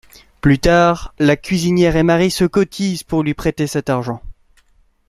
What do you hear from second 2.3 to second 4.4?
se cotisent pour lui prêter cet argent.